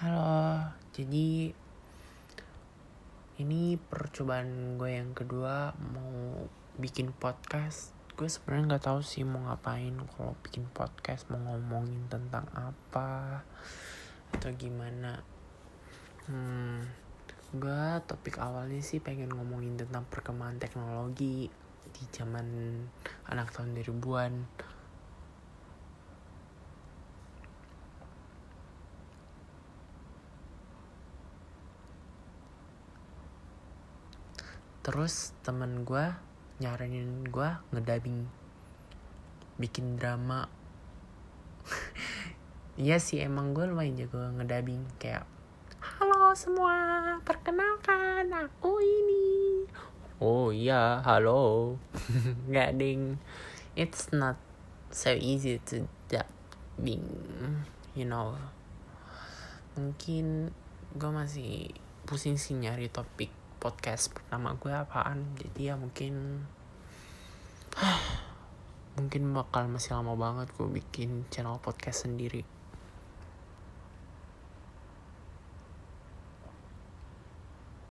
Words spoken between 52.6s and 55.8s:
ding. It's not so easy